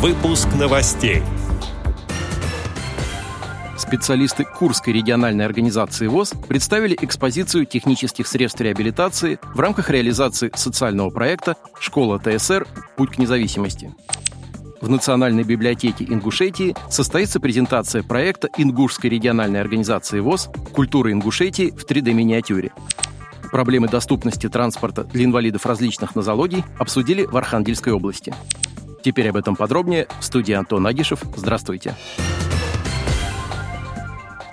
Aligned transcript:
Выпуск 0.00 0.48
новостей. 0.58 1.22
Специалисты 3.76 4.46
Курской 4.46 4.94
региональной 4.94 5.44
организации 5.44 6.06
ВОЗ 6.06 6.32
представили 6.48 6.96
экспозицию 6.98 7.66
технических 7.66 8.26
средств 8.26 8.62
реабилитации 8.62 9.38
в 9.54 9.60
рамках 9.60 9.90
реализации 9.90 10.50
социального 10.54 11.10
проекта 11.10 11.56
«Школа 11.78 12.18
ТСР. 12.18 12.66
Путь 12.96 13.10
к 13.10 13.18
независимости». 13.18 13.94
В 14.80 14.88
Национальной 14.88 15.44
библиотеке 15.44 16.06
Ингушетии 16.08 16.74
состоится 16.88 17.38
презентация 17.38 18.02
проекта 18.02 18.48
Ингушской 18.56 19.10
региональной 19.10 19.60
организации 19.60 20.20
ВОЗ 20.20 20.48
«Культура 20.72 21.12
Ингушетии 21.12 21.72
в 21.72 21.84
3D-миниатюре». 21.84 22.72
Проблемы 23.52 23.86
доступности 23.86 24.48
транспорта 24.48 25.04
для 25.04 25.26
инвалидов 25.26 25.66
различных 25.66 26.16
нозологий 26.16 26.64
обсудили 26.78 27.26
в 27.26 27.36
Архангельской 27.36 27.92
области. 27.92 28.32
Теперь 29.02 29.28
об 29.28 29.36
этом 29.36 29.56
подробнее 29.56 30.06
в 30.20 30.24
студии 30.24 30.52
Антон 30.52 30.86
Агишев. 30.86 31.22
Здравствуйте. 31.36 31.94
Здравствуйте. 32.20 32.49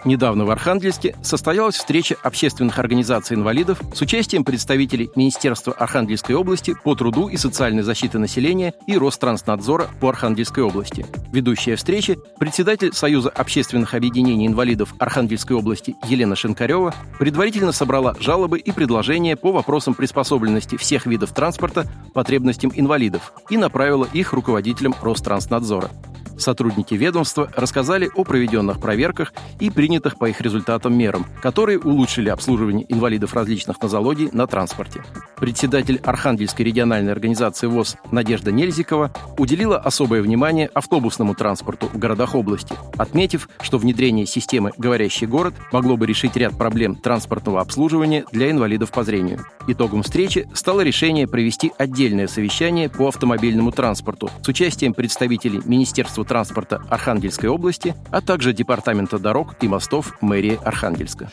Недавно 0.08 0.46
в 0.46 0.52
Архангельске 0.52 1.18
состоялась 1.22 1.76
встреча 1.76 2.16
общественных 2.24 2.80
организаций 2.80 3.36
инвалидов 3.36 3.82
с 3.94 4.00
участием 4.00 4.46
представителей 4.46 5.10
Министерства 5.18 5.74
Архангельской 5.74 6.34
области 6.34 6.74
по 6.82 6.96
труду 6.96 7.28
и 7.28 7.36
социальной 7.36 7.84
защиты 7.84 8.18
населения 8.18 8.74
и 8.88 8.98
Ространснадзора 8.98 9.90
по 10.00 10.08
Архангельской 10.08 10.64
области. 10.64 11.06
Ведущая 11.34 11.76
встречи 11.76 12.18
председатель 12.40 12.94
Союза 12.94 13.28
общественных 13.28 13.96
объединений 13.96 14.48
инвалидов 14.48 14.96
Архангельской 14.98 15.58
области 15.58 15.98
Елена 16.08 16.38
Шинкарева 16.38 16.96
предварительно 17.20 17.74
собрала 17.74 18.16
жалобы 18.18 18.60
и 18.60 18.72
предложения 18.72 19.36
по 19.36 19.52
вопросам 19.52 19.94
приспособленности 19.94 20.78
всех 20.78 21.06
видов 21.06 21.34
транспорта 21.34 21.86
потребностям 22.14 22.72
инвалидов 22.74 23.34
и 23.50 23.58
направила 23.58 24.08
их 24.14 24.32
руководителям 24.32 24.96
Ространснадзора. 25.02 25.92
Сотрудники 26.38 26.94
ведомства 26.94 27.50
рассказали 27.55 28.09
о 28.16 28.23
проведенных 28.23 28.80
проверках 28.80 29.34
и 29.59 29.70
принятых 29.70 30.17
по 30.17 30.30
их 30.30 30.39
результатам 30.42 30.98
мерам, 30.98 31.25
которые 31.42 31.80
улучшили 31.80 32.30
обслуживание 32.30 32.86
инвалидов 32.89 33.34
различных 33.34 33.81
нозологий 33.81 34.30
на 34.31 34.47
транспорте. 34.47 35.03
Председатель 35.38 36.00
Архангельской 36.03 36.66
региональной 36.66 37.12
организации 37.12 37.67
ВОЗ 37.67 37.97
Надежда 38.12 38.52
Нельзикова 38.52 39.12
уделила 39.38 39.78
особое 39.78 40.22
внимание 40.22 40.67
автобусному 40.67 41.36
транспорту 41.36 41.88
в 41.88 41.97
городах 41.97 42.36
области, 42.36 42.75
отметив, 42.97 43.50
что 43.62 43.78
внедрение 43.78 44.25
системы 44.25 44.72
«Говорящий 44.78 45.28
город» 45.28 45.56
могло 45.72 45.97
бы 45.97 46.06
решить 46.06 46.36
ряд 46.36 46.58
проблем 46.58 46.95
транспортного 46.95 47.62
обслуживания 47.62 48.25
для 48.31 48.52
инвалидов 48.52 48.92
по 48.92 49.03
зрению. 49.03 49.45
Итогом 49.67 50.03
встречи 50.03 50.47
стало 50.53 50.81
решение 50.81 51.28
провести 51.28 51.72
отдельное 51.78 52.28
совещание 52.28 52.90
по 52.90 53.08
автомобильному 53.08 53.72
транспорту 53.72 54.30
с 54.42 54.47
участием 54.47 54.94
представителей 54.94 55.62
Министерства 55.66 56.27
транспорта 56.28 56.81
Архангельской 56.89 57.50
области, 57.50 57.95
а 58.11 58.22
также 58.22 58.53
Департамента 58.53 59.17
дорог 59.17 59.56
и 59.61 59.67
мостов 59.67 60.14
мэрии 60.22 60.59
Архангельска. 60.64 61.31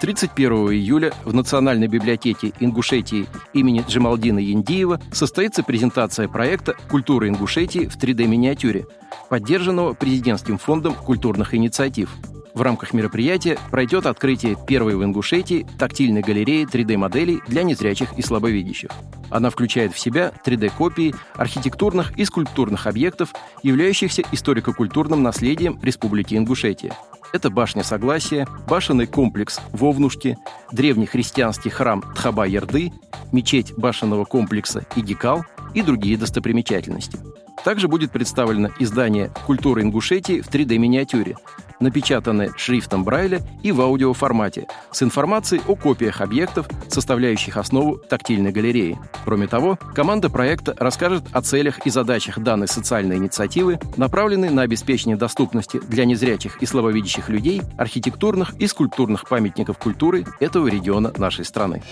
31 0.00 0.52
июля 0.72 1.14
в 1.24 1.32
Национальной 1.32 1.86
библиотеке 1.86 2.52
Ингушетии 2.60 3.26
имени 3.54 3.82
Джамалдина 3.88 4.38
Яндиева 4.38 5.00
состоится 5.12 5.62
презентация 5.62 6.28
проекта 6.28 6.74
«Культура 6.90 7.26
Ингушетии 7.26 7.86
в 7.86 7.96
3D-миниатюре», 7.96 8.86
поддержанного 9.30 9.94
Президентским 9.94 10.58
фондом 10.58 10.94
культурных 10.94 11.54
инициатив– 11.54 12.10
в 12.54 12.62
рамках 12.62 12.92
мероприятия 12.92 13.58
пройдет 13.70 14.06
открытие 14.06 14.56
первой 14.66 14.96
в 14.96 15.02
Ингушетии 15.02 15.66
тактильной 15.78 16.22
галереи 16.22 16.66
3D-моделей 16.66 17.40
для 17.48 17.64
незрячих 17.64 18.12
и 18.16 18.22
слабовидящих. 18.22 18.90
Она 19.30 19.50
включает 19.50 19.92
в 19.92 19.98
себя 19.98 20.32
3D-копии 20.46 21.14
архитектурных 21.34 22.16
и 22.16 22.24
скульптурных 22.24 22.86
объектов, 22.86 23.32
являющихся 23.62 24.22
историко-культурным 24.30 25.22
наследием 25.22 25.80
Республики 25.82 26.36
Ингушетия. 26.36 26.94
Это 27.32 27.50
башня 27.50 27.82
Согласия, 27.82 28.46
башенный 28.68 29.08
комплекс 29.08 29.60
Вовнушки, 29.72 30.38
древний 30.70 31.06
христианский 31.06 31.70
храм 31.70 32.04
Тхаба-Ярды, 32.14 32.92
мечеть 33.32 33.74
башенного 33.76 34.24
комплекса 34.24 34.86
Игикал 34.94 35.44
и 35.74 35.82
другие 35.82 36.16
достопримечательности. 36.16 37.18
Также 37.64 37.88
будет 37.88 38.12
представлено 38.12 38.68
издание 38.78 39.32
«Культура 39.46 39.80
Ингушетии» 39.80 40.42
в 40.42 40.48
3D-миниатюре, 40.50 41.36
напечатанное 41.80 42.52
шрифтом 42.56 43.04
Брайля 43.04 43.40
и 43.62 43.72
в 43.72 43.80
аудиоформате, 43.80 44.66
с 44.92 45.02
информацией 45.02 45.62
о 45.66 45.74
копиях 45.74 46.20
объектов, 46.20 46.68
составляющих 46.88 47.56
основу 47.56 47.96
тактильной 47.96 48.52
галереи. 48.52 48.98
Кроме 49.24 49.46
того, 49.46 49.78
команда 49.94 50.28
проекта 50.28 50.76
расскажет 50.78 51.24
о 51.32 51.40
целях 51.40 51.86
и 51.86 51.90
задачах 51.90 52.38
данной 52.38 52.68
социальной 52.68 53.16
инициативы, 53.16 53.80
направленной 53.96 54.50
на 54.50 54.62
обеспечение 54.62 55.16
доступности 55.16 55.80
для 55.88 56.04
незрячих 56.04 56.62
и 56.62 56.66
слабовидящих 56.66 57.30
людей 57.30 57.62
архитектурных 57.78 58.54
и 58.58 58.66
скульптурных 58.66 59.26
памятников 59.26 59.78
культуры 59.78 60.26
этого 60.38 60.68
региона 60.68 61.12
нашей 61.16 61.46
страны. 61.46 61.82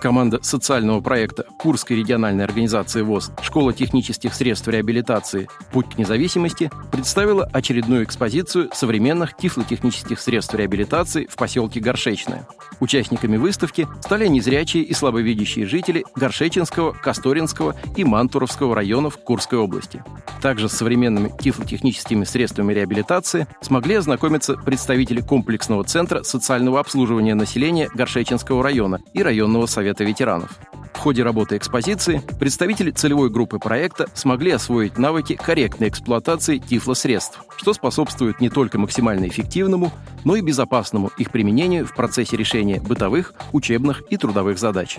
Команда 0.00 0.38
социального 0.42 1.02
проекта 1.02 1.44
Курской 1.58 1.98
региональной 1.98 2.44
организации 2.44 3.02
ВОЗ 3.02 3.32
«Школа 3.42 3.74
технических 3.74 4.32
средств 4.32 4.66
реабилитации. 4.66 5.46
Путь 5.72 5.94
к 5.94 5.98
независимости» 5.98 6.70
представила 6.90 7.44
очередную 7.44 8.04
экспозицию 8.04 8.70
современных 8.72 9.36
тифлотехнических 9.36 10.18
средств 10.18 10.54
реабилитации 10.54 11.26
в 11.30 11.36
поселке 11.36 11.80
Горшечное. 11.80 12.48
Участниками 12.80 13.36
выставки 13.36 13.86
стали 14.00 14.26
незрячие 14.26 14.84
и 14.84 14.94
слабовидящие 14.94 15.66
жители 15.66 16.06
Горшеченского, 16.16 16.92
Касторинского 16.92 17.76
и 17.94 18.02
Мантуровского 18.02 18.74
районов 18.74 19.18
Курской 19.18 19.58
области. 19.58 20.02
Также 20.40 20.70
с 20.70 20.72
современными 20.72 21.30
тифлотехническими 21.38 22.24
средствами 22.24 22.72
реабилитации 22.72 23.46
смогли 23.60 23.96
ознакомиться 23.96 24.54
представители 24.54 25.20
комплексного 25.20 25.84
центра 25.84 26.22
социального 26.22 26.80
обслуживания 26.80 27.34
населения 27.34 27.90
Горшеченского 27.92 28.62
района 28.62 29.00
и 29.12 29.22
районного 29.22 29.66
совета 29.66 29.89
Совета 29.90 30.04
ветеранов. 30.04 30.50
В 30.94 30.98
ходе 30.98 31.24
работы 31.24 31.56
экспозиции 31.56 32.22
представители 32.38 32.92
целевой 32.92 33.28
группы 33.28 33.58
проекта 33.58 34.06
смогли 34.14 34.52
освоить 34.52 34.98
навыки 34.98 35.34
корректной 35.34 35.88
эксплуатации 35.88 36.58
тифлосредств, 36.58 37.40
что 37.56 37.72
способствует 37.72 38.40
не 38.40 38.50
только 38.50 38.78
максимально 38.78 39.26
эффективному, 39.26 39.90
но 40.22 40.36
и 40.36 40.42
безопасному 40.42 41.10
их 41.18 41.32
применению 41.32 41.86
в 41.86 41.94
процессе 41.96 42.36
решения 42.36 42.80
бытовых, 42.80 43.34
учебных 43.52 44.04
и 44.10 44.16
трудовых 44.16 44.60
задач. 44.60 44.98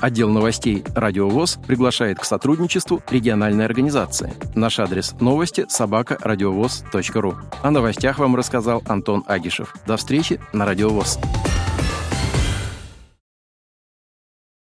Отдел 0.00 0.30
новостей 0.30 0.82
«Радиовоз» 0.94 1.58
приглашает 1.66 2.18
к 2.18 2.24
сотрудничеству 2.24 3.02
региональной 3.10 3.66
организации. 3.66 4.32
Наш 4.54 4.78
адрес 4.78 5.14
новости– 5.20 5.66
собака 5.68 6.16
ру. 6.22 7.34
О 7.62 7.70
новостях 7.70 8.18
вам 8.18 8.36
рассказал 8.36 8.82
Антон 8.86 9.22
Агишев. 9.26 9.74
До 9.86 9.98
встречи 9.98 10.40
на 10.54 10.64
«Радиовоз». 10.64 11.18